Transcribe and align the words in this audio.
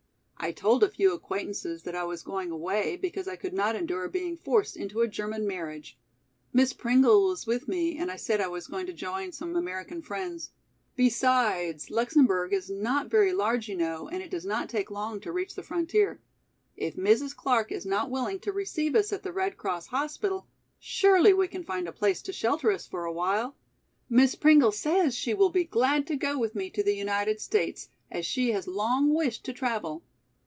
I 0.43 0.51
told 0.51 0.83
a 0.83 0.89
few 0.89 1.13
acquaintances 1.13 1.83
that 1.83 1.93
I 1.93 2.03
was 2.03 2.23
going 2.23 2.49
away 2.49 2.95
because 2.95 3.27
I 3.27 3.35
could 3.35 3.53
not 3.53 3.75
endure 3.75 4.09
being 4.09 4.35
forced 4.37 4.75
into 4.75 5.01
a 5.01 5.07
German 5.07 5.45
marriage. 5.45 5.99
Miss 6.51 6.73
Pringle 6.73 7.27
was 7.27 7.45
with 7.45 7.67
me 7.67 7.95
and 7.95 8.09
I 8.09 8.15
said 8.15 8.41
I 8.41 8.47
was 8.47 8.65
going 8.65 8.87
to 8.87 8.91
join 8.91 9.33
some 9.33 9.55
American 9.55 10.01
friends. 10.01 10.49
Besides, 10.95 11.91
Luxemburg 11.91 12.53
is 12.53 12.71
not 12.71 13.11
very 13.11 13.33
large 13.33 13.69
you 13.69 13.75
know 13.77 14.07
and 14.09 14.23
it 14.23 14.31
does 14.31 14.43
not 14.43 14.67
take 14.67 14.89
long 14.89 15.19
to 15.19 15.31
reach 15.31 15.53
the 15.53 15.61
frontier. 15.61 16.19
If 16.75 16.95
Mrs. 16.95 17.35
Clark 17.35 17.71
is 17.71 17.85
not 17.85 18.09
willing 18.09 18.39
to 18.39 18.51
receive 18.51 18.95
us 18.95 19.13
at 19.13 19.21
the 19.21 19.31
Red 19.31 19.57
Cross 19.57 19.85
Hospital, 19.87 20.47
surely 20.79 21.33
we 21.33 21.47
can 21.47 21.63
find 21.63 21.87
a 21.87 21.91
place 21.93 22.23
to 22.23 22.33
shelter 22.33 22.71
us 22.71 22.87
for 22.87 23.05
awhile. 23.05 23.55
Miss 24.09 24.33
Pringle 24.33 24.71
says 24.71 25.15
she 25.15 25.35
will 25.35 25.51
be 25.51 25.65
glad 25.65 26.07
to 26.07 26.15
go 26.15 26.35
with 26.39 26.55
me 26.55 26.71
to 26.71 26.81
the 26.81 26.95
United 26.95 27.39
States, 27.39 27.89
as 28.09 28.25
she 28.25 28.51
has 28.53 28.67
long 28.67 29.13
wished 29.13 29.45
to 29.45 29.53
travel. 29.53 30.01